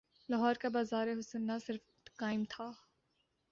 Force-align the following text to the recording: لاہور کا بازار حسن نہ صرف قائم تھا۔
لاہور 0.29 0.55
کا 0.61 0.69
بازار 0.69 1.07
حسن 1.19 1.45
نہ 1.47 1.57
صرف 1.65 1.81
قائم 2.15 2.43
تھا۔ 2.49 2.71